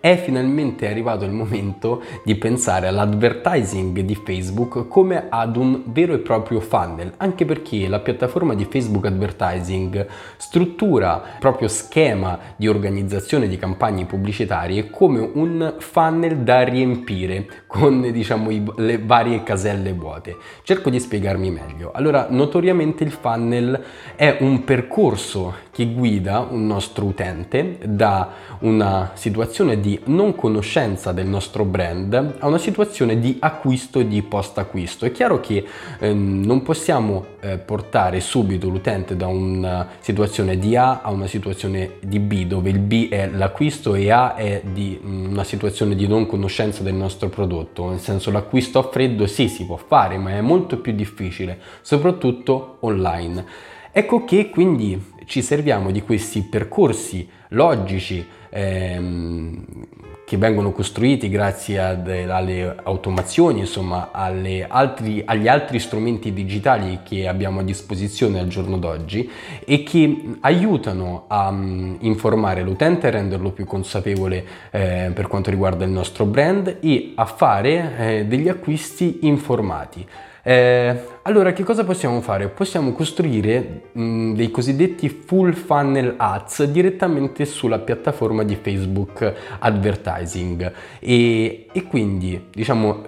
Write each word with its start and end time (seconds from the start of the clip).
è 0.00 0.16
finalmente 0.16 0.88
arrivato 0.88 1.24
il 1.24 1.30
momento 1.30 2.02
di 2.24 2.34
pensare 2.36 2.88
all'advertising 2.88 4.00
di 4.00 4.14
Facebook 4.14 4.88
come 4.88 5.26
ad 5.28 5.56
un 5.56 5.82
vero 5.86 6.14
e 6.14 6.18
proprio 6.18 6.60
funnel, 6.60 7.12
anche 7.18 7.44
perché 7.44 7.86
la 7.86 8.00
piattaforma 8.00 8.54
di 8.54 8.64
Facebook 8.64 9.06
Advertising 9.06 10.06
struttura 10.36 11.22
il 11.34 11.38
proprio 11.38 11.68
schema 11.68 12.38
di 12.56 12.66
organizzazione 12.66 13.48
di 13.48 13.56
campagne 13.56 14.06
pubblicitarie 14.06 14.90
come 14.90 15.30
un 15.34 15.74
funnel 15.78 16.38
da 16.38 16.62
riempire 16.62 17.46
con 17.66 18.10
diciamo 18.10 18.50
i, 18.50 18.62
le 18.76 18.98
varie 18.98 19.42
caselle 19.42 19.92
vuote. 19.92 20.36
Cerco 20.62 20.90
di 20.90 20.98
spiegarmi 20.98 21.50
meglio. 21.50 21.90
Allora, 21.92 22.26
notoriamente 22.30 23.04
il 23.04 23.12
funnel 23.12 23.82
è 24.16 24.38
un 24.40 24.64
percorso 24.64 25.68
che 25.70 25.92
guida 25.92 26.40
un 26.40 26.66
nostro 26.66 27.04
utente 27.04 27.78
da 27.84 28.30
una 28.60 29.12
situazione 29.14 29.80
di 29.80 29.89
non 30.04 30.34
conoscenza 30.34 31.12
del 31.12 31.26
nostro 31.26 31.64
brand 31.64 32.36
a 32.38 32.46
una 32.46 32.58
situazione 32.58 33.18
di 33.18 33.36
acquisto 33.40 34.00
e 34.00 34.06
di 34.06 34.22
post 34.22 34.58
acquisto. 34.58 35.06
È 35.06 35.12
chiaro 35.12 35.40
che 35.40 35.64
eh, 35.98 36.12
non 36.12 36.62
possiamo 36.62 37.24
eh, 37.40 37.58
portare 37.58 38.20
subito 38.20 38.68
l'utente 38.68 39.16
da 39.16 39.26
una 39.26 39.88
situazione 40.00 40.58
di 40.58 40.76
A 40.76 41.00
a 41.00 41.10
una 41.10 41.26
situazione 41.26 41.92
di 42.00 42.18
B, 42.18 42.44
dove 42.46 42.70
il 42.70 42.78
B 42.78 43.08
è 43.08 43.28
l'acquisto 43.28 43.94
e 43.94 44.10
A 44.10 44.34
è 44.34 44.62
di 44.64 45.00
mm, 45.02 45.30
una 45.30 45.44
situazione 45.44 45.94
di 45.94 46.06
non 46.06 46.26
conoscenza 46.26 46.82
del 46.82 46.94
nostro 46.94 47.28
prodotto. 47.28 47.88
Nel 47.88 48.00
senso 48.00 48.30
l'acquisto 48.30 48.78
a 48.78 48.88
freddo 48.88 49.26
sì 49.26 49.48
si 49.48 49.64
può 49.64 49.76
fare, 49.76 50.18
ma 50.18 50.32
è 50.32 50.40
molto 50.40 50.78
più 50.78 50.92
difficile, 50.92 51.58
soprattutto 51.80 52.76
online. 52.80 53.44
Ecco 53.92 54.24
che 54.24 54.50
quindi 54.50 55.14
ci 55.24 55.42
serviamo 55.42 55.90
di 55.90 56.02
questi 56.02 56.42
percorsi 56.42 57.28
logici 57.48 58.24
ehm, 58.50 59.64
che 60.30 60.36
vengono 60.36 60.70
costruiti 60.70 61.28
grazie 61.28 61.80
ad, 61.80 62.08
alle 62.08 62.76
automazioni, 62.84 63.58
insomma 63.58 64.10
altri, 64.12 65.22
agli 65.24 65.48
altri 65.48 65.80
strumenti 65.80 66.32
digitali 66.32 67.00
che 67.02 67.26
abbiamo 67.26 67.58
a 67.58 67.62
disposizione 67.64 68.38
al 68.38 68.46
giorno 68.46 68.78
d'oggi 68.78 69.28
e 69.64 69.82
che 69.82 70.36
aiutano 70.38 71.24
a 71.26 71.48
um, 71.48 71.96
informare 72.02 72.62
l'utente, 72.62 73.08
a 73.08 73.10
renderlo 73.10 73.50
più 73.50 73.64
consapevole 73.64 74.44
eh, 74.70 75.10
per 75.12 75.26
quanto 75.26 75.50
riguarda 75.50 75.84
il 75.84 75.90
nostro 75.90 76.24
brand 76.26 76.76
e 76.80 77.10
a 77.16 77.24
fare 77.24 77.96
eh, 77.98 78.24
degli 78.26 78.48
acquisti 78.48 79.18
informati. 79.22 80.06
Eh, 80.42 81.00
allora, 81.22 81.52
che 81.52 81.62
cosa 81.62 81.84
possiamo 81.84 82.20
fare? 82.20 82.48
Possiamo 82.48 82.92
costruire 82.92 83.82
mh, 83.92 84.02
mm, 84.02 84.34
dei 84.34 84.50
cosiddetti 84.50 85.08
full 85.08 85.52
funnel 85.52 86.14
ads 86.16 86.64
direttamente 86.64 87.44
sulla 87.44 87.78
piattaforma 87.78 88.42
di 88.42 88.56
Facebook 88.56 89.32
Advertising 89.58 90.72
e, 90.98 91.66
e 91.70 91.82
quindi, 91.84 92.46
diciamo, 92.50 93.02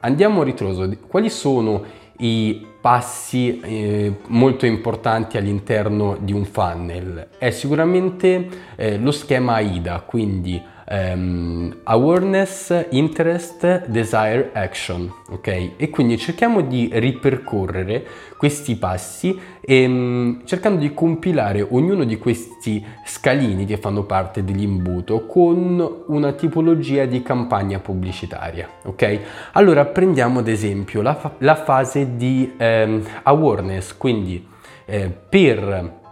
andiamo 0.00 0.42
a 0.42 0.44
ritroso. 0.44 0.88
Quali 1.06 1.30
sono 1.30 2.04
i 2.18 2.64
passi 2.80 3.60
eh, 3.60 4.16
molto 4.28 4.66
importanti 4.66 5.38
all'interno 5.38 6.16
di 6.20 6.32
un 6.32 6.44
funnel? 6.44 7.28
È 7.38 7.50
sicuramente 7.50 8.48
eh, 8.76 8.98
lo 8.98 9.12
schema 9.12 9.54
AIDA, 9.54 10.02
quindi 10.06 10.62
um, 10.88 11.74
awareness, 11.84 12.86
interest, 12.90 13.86
desire, 13.86 14.50
action, 14.52 15.12
ok? 15.30 15.72
E 15.76 15.90
quindi 15.90 16.18
cerchiamo 16.18 16.60
di 16.60 16.90
ripercorrere 16.92 18.06
questi 18.36 18.76
passi 18.76 19.38
e, 19.60 19.84
um, 19.84 20.44
cercando 20.44 20.80
di 20.80 20.92
compilare 20.94 21.66
ognuno 21.68 22.04
di 22.04 22.18
questi 22.18 22.84
scalini 23.04 23.64
che 23.64 23.78
fanno 23.78 24.04
parte 24.04 24.44
dell'imbuto 24.44 25.26
con 25.26 26.04
una 26.06 26.32
tipologia 26.32 27.04
di 27.04 27.22
campagna 27.22 27.78
pubblicitaria, 27.78 28.68
ok? 28.84 29.20
Allora 29.52 29.84
prendiamo 29.86 30.40
ad 30.40 30.48
esempio 30.48 31.02
la, 31.02 31.14
fa- 31.14 31.34
la 31.38 31.56
fase 31.56 32.16
di 32.16 32.52
um, 32.58 33.02
awareness, 33.22 33.96
quindi 33.96 34.46
eh, 34.84 35.10
per 35.10 36.04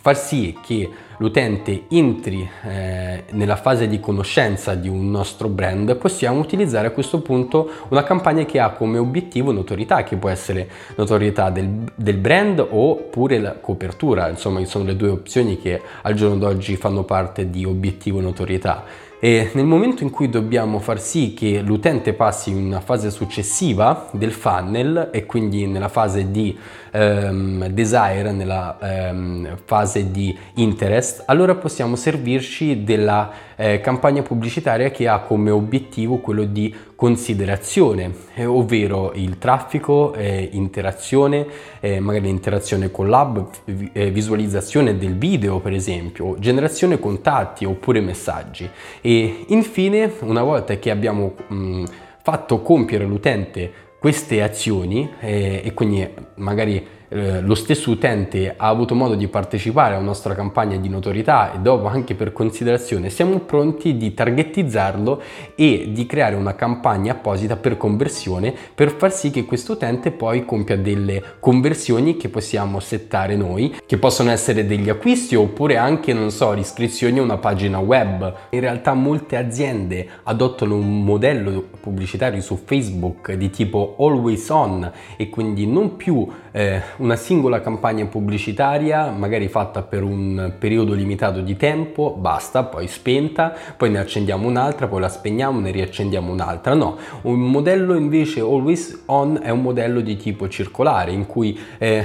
far 0.00 0.16
sì 0.16 0.56
che 0.62 0.90
l'utente 1.18 1.84
entri 1.90 2.48
eh, 2.64 3.24
nella 3.30 3.56
fase 3.56 3.88
di 3.88 4.00
conoscenza 4.00 4.74
di 4.74 4.88
un 4.88 5.10
nostro 5.10 5.48
brand, 5.48 5.96
possiamo 5.96 6.40
utilizzare 6.40 6.88
a 6.88 6.90
questo 6.90 7.20
punto 7.20 7.70
una 7.88 8.02
campagna 8.02 8.44
che 8.44 8.60
ha 8.60 8.70
come 8.70 8.98
obiettivo 8.98 9.52
notorietà, 9.52 10.02
che 10.02 10.16
può 10.16 10.28
essere 10.28 10.68
notorietà 10.96 11.50
del, 11.50 11.92
del 11.94 12.16
brand 12.16 12.64
oppure 12.68 13.38
la 13.38 13.54
copertura, 13.54 14.28
insomma 14.28 14.64
sono 14.64 14.84
le 14.84 14.96
due 14.96 15.08
opzioni 15.08 15.58
che 15.58 15.80
al 16.02 16.14
giorno 16.14 16.36
d'oggi 16.36 16.76
fanno 16.76 17.04
parte 17.04 17.50
di 17.50 17.64
obiettivo 17.64 18.20
notorietà. 18.20 18.84
E 19.24 19.48
nel 19.54 19.64
momento 19.64 20.02
in 20.02 20.10
cui 20.10 20.28
dobbiamo 20.28 20.78
far 20.80 21.00
sì 21.00 21.32
che 21.32 21.62
l'utente 21.62 22.12
passi 22.12 22.50
in 22.50 22.56
una 22.58 22.80
fase 22.80 23.10
successiva 23.10 24.10
del 24.12 24.32
funnel 24.32 25.08
e 25.10 25.24
quindi 25.24 25.66
nella 25.66 25.88
fase 25.88 26.30
di 26.30 26.54
um, 26.92 27.66
desire, 27.68 28.32
nella 28.32 28.76
um, 28.78 29.56
fase 29.64 30.10
di 30.10 30.36
interest, 30.56 31.22
allora 31.24 31.54
possiamo 31.54 31.96
servirci 31.96 32.84
della 32.84 33.30
eh, 33.56 33.80
campagna 33.80 34.20
pubblicitaria 34.20 34.90
che 34.90 35.08
ha 35.08 35.20
come 35.20 35.50
obiettivo 35.50 36.18
quello 36.18 36.44
di 36.44 36.74
considerazione, 37.04 38.14
eh, 38.32 38.46
ovvero 38.46 39.12
il 39.12 39.36
traffico, 39.36 40.14
eh, 40.14 40.48
interazione, 40.52 41.46
eh, 41.80 42.00
magari 42.00 42.30
interazione 42.30 42.90
con 42.90 43.08
l'hub, 43.08 43.46
eh, 43.92 44.10
visualizzazione 44.10 44.96
del 44.96 45.14
video 45.18 45.60
per 45.60 45.74
esempio, 45.74 46.34
generazione 46.38 46.98
contatti 46.98 47.66
oppure 47.66 48.00
messaggi. 48.00 48.66
E 49.02 49.44
infine, 49.48 50.14
una 50.20 50.42
volta 50.42 50.78
che 50.78 50.90
abbiamo 50.90 51.34
mh, 51.46 51.84
fatto 52.22 52.62
compiere 52.62 53.04
l'utente 53.04 53.70
queste 53.98 54.42
azioni 54.42 55.10
eh, 55.20 55.60
e 55.62 55.74
quindi 55.74 56.08
magari 56.36 56.86
eh, 57.08 57.40
lo 57.40 57.54
stesso 57.54 57.90
utente 57.90 58.54
ha 58.56 58.68
avuto 58.68 58.94
modo 58.94 59.14
di 59.14 59.28
partecipare 59.28 59.94
alla 59.94 60.04
nostra 60.04 60.34
campagna 60.34 60.76
di 60.76 60.88
notorietà 60.88 61.52
e 61.52 61.58
dopo 61.58 61.86
anche 61.86 62.14
per 62.14 62.32
considerazione 62.32 63.10
siamo 63.10 63.38
pronti 63.40 63.96
di 63.96 64.14
targetizzarlo 64.14 65.22
e 65.54 65.90
di 65.92 66.06
creare 66.06 66.34
una 66.34 66.54
campagna 66.54 67.12
apposita 67.12 67.56
per 67.56 67.76
conversione 67.76 68.54
per 68.74 68.90
far 68.90 69.12
sì 69.12 69.30
che 69.30 69.44
questo 69.44 69.72
utente 69.72 70.10
poi 70.10 70.44
compia 70.44 70.76
delle 70.76 71.22
conversioni 71.40 72.16
che 72.16 72.28
possiamo 72.28 72.80
settare 72.80 73.36
noi 73.36 73.74
che 73.86 73.98
possono 73.98 74.30
essere 74.30 74.66
degli 74.66 74.88
acquisti 74.88 75.34
oppure 75.34 75.76
anche 75.76 76.12
non 76.12 76.30
so 76.30 76.52
l'iscrizione 76.52 77.18
a 77.18 77.22
una 77.22 77.38
pagina 77.38 77.78
web. 77.78 78.34
In 78.50 78.60
realtà 78.60 78.94
molte 78.94 79.36
aziende 79.36 80.08
adottano 80.24 80.76
un 80.76 81.04
modello 81.04 81.68
pubblicitario 81.80 82.40
su 82.40 82.56
Facebook 82.64 83.32
di 83.32 83.50
tipo 83.50 83.96
always 83.98 84.48
on 84.48 84.90
e 85.16 85.28
quindi 85.28 85.66
non 85.66 85.96
più 85.96 86.26
eh, 86.52 86.80
una 86.98 87.16
singola 87.16 87.60
campagna 87.60 88.04
pubblicitaria, 88.06 89.10
magari 89.10 89.48
fatta 89.48 89.82
per 89.82 90.02
un 90.02 90.54
periodo 90.58 90.92
limitato 90.92 91.40
di 91.40 91.56
tempo, 91.56 92.14
basta, 92.18 92.64
poi 92.64 92.86
spenta, 92.88 93.54
poi 93.76 93.90
ne 93.90 93.98
accendiamo 93.98 94.46
un'altra, 94.46 94.86
poi 94.86 95.00
la 95.00 95.08
spegniamo, 95.08 95.60
ne 95.60 95.70
riaccendiamo 95.70 96.30
un'altra. 96.30 96.74
No, 96.74 96.96
un 97.22 97.40
modello 97.40 97.94
invece 97.94 98.40
always 98.40 99.02
on 99.06 99.40
è 99.42 99.50
un 99.50 99.62
modello 99.62 100.00
di 100.00 100.16
tipo 100.16 100.48
circolare 100.48 101.12
in 101.12 101.26
cui 101.26 101.58
eh, 101.78 102.04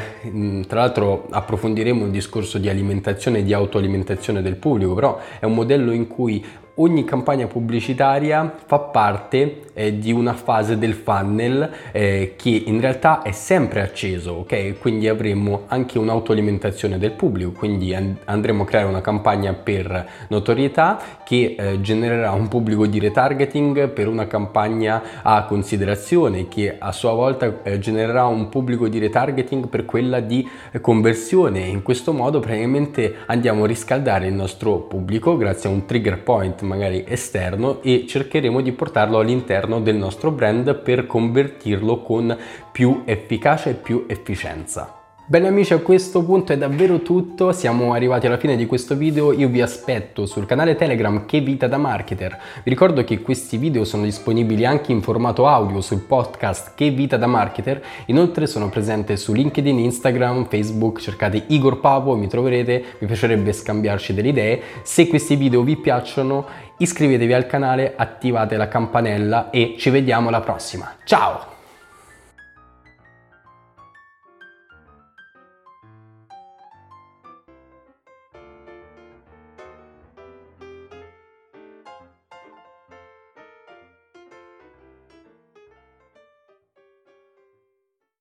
tra 0.68 0.80
l'altro 0.82 1.28
approfondiremo 1.30 2.06
il 2.06 2.12
discorso 2.12 2.58
di 2.58 2.70
alimentazione 2.70 3.40
e 3.40 3.44
di 3.44 3.54
autoalimentazione 3.54 4.42
del 4.42 4.56
pubblico, 4.56 4.94
però 4.94 5.20
è 5.40 5.46
un 5.46 5.54
modello 5.54 5.92
in 5.92 6.08
cui 6.08 6.44
ogni 6.80 7.04
campagna 7.04 7.48
pubblicitaria 7.48 8.56
fa 8.66 8.80
parte 8.80 9.62
eh, 9.74 9.98
di 9.98 10.12
una 10.12 10.34
fase 10.34 10.78
del 10.78 10.94
funnel 10.94 11.70
eh, 11.92 12.34
che 12.36 12.64
in 12.66 12.82
realtà 12.82 13.22
è 13.22 13.32
sempre 13.32 13.82
acceso, 13.82 14.32
ok? 14.34 14.80
Quindi 14.80 15.08
avremo 15.08 15.64
anche 15.68 15.98
un'autoalimentazione 15.98 16.98
del 16.98 17.12
pubblico, 17.12 17.52
quindi 17.52 17.94
and- 17.94 18.18
andremo 18.26 18.64
a 18.64 18.66
creare 18.66 18.88
una 18.88 19.02
campagna 19.02 19.54
per 19.54 20.08
notorietà 20.28 21.00
che 21.24 21.56
eh, 21.58 21.82
genererà 21.82 22.32
un 22.32 22.48
pubblico 22.48 22.86
di 22.88 23.00
retargeting 23.00 23.90
per 23.90 24.08
una 24.08 24.28
campagna 24.28 25.02
a 25.22 25.44
considerazione 25.46 26.48
che 26.48 26.76
a 26.78 26.92
sua 26.92 27.14
volta 27.14 27.62
eh, 27.64 27.80
genererà 27.80 28.26
un 28.26 28.50
pubblico 28.50 28.88
di 28.88 29.00
retargeting 29.00 29.68
per 29.68 29.86
quella 29.86 30.20
di 30.20 30.48
conversione. 30.82 31.60
In 31.60 31.84
questo 31.84 32.14
modo 32.14 32.40
praticamente 32.40 33.16
andiamo 33.28 33.64
a 33.64 33.68
riscaldare 33.68 34.28
il 34.28 34.34
nostro 34.34 34.78
pubblico 34.80 35.38
grazie 35.38 35.70
a 35.70 35.72
un 35.72 35.86
trigger 35.86 36.22
point 36.22 36.62
magari 36.70 37.04
esterno 37.08 37.82
e 37.82 38.06
cercheremo 38.08 38.62
di 38.62 38.72
portarlo 38.72 39.18
all'interno 39.18 39.82
del 39.82 39.96
nostro 39.96 40.32
brand 40.32 40.76
per 40.76 41.08
convertirlo 41.08 42.02
con 42.04 42.38
più 42.72 43.02
efficacia 43.06 43.72
e 43.72 43.74
più 43.74 44.06
efficienza. 44.08 44.99
Bene 45.30 45.48
amici 45.48 45.74
a 45.74 45.78
questo 45.78 46.24
punto 46.24 46.54
è 46.54 46.58
davvero 46.58 47.04
tutto, 47.04 47.52
siamo 47.52 47.94
arrivati 47.94 48.26
alla 48.26 48.40
fine 48.40 48.56
di 48.56 48.66
questo 48.66 48.96
video, 48.96 49.32
io 49.32 49.48
vi 49.48 49.62
aspetto 49.62 50.26
sul 50.26 50.48
canale 50.48 50.76
Telegram 50.76 51.28
Che 51.28 51.40
Vita 51.40 51.68
da 51.68 51.78
Marketer, 51.78 52.36
vi 52.64 52.70
ricordo 52.72 53.04
che 53.04 53.22
questi 53.22 53.58
video 53.58 53.84
sono 53.84 54.06
disponibili 54.06 54.66
anche 54.66 54.92
in 54.92 55.04
formato 55.04 55.46
audio 55.46 55.82
sul 55.82 56.00
podcast 56.00 56.72
Che 56.74 56.90
Vita 56.90 57.16
da 57.18 57.28
Marketer, 57.28 57.80
inoltre 58.08 58.48
sono 58.48 58.70
presente 58.70 59.18
su 59.18 59.32
LinkedIn, 59.34 59.78
Instagram, 59.78 60.48
Facebook, 60.48 61.00
cercate 61.00 61.44
Igor 61.46 61.80
Papo, 61.80 62.16
mi 62.16 62.28
troverete, 62.28 62.84
mi 62.98 63.06
piacerebbe 63.06 63.54
scambiarci 63.54 64.16
delle 64.16 64.30
idee, 64.30 64.62
se 64.82 65.08
questi 65.08 65.36
video 65.36 65.62
vi 65.62 65.78
piacciono 65.78 66.44
iscrivetevi 66.78 67.34
al 67.34 67.46
canale, 67.46 67.94
attivate 67.96 68.58
la 68.58 68.68
campanella 68.68 69.52
e 69.52 69.76
ci 69.78 69.92
vediamo 69.92 70.30
alla 70.30 70.42
prossima. 70.42 70.92
Ciao! 71.04 71.59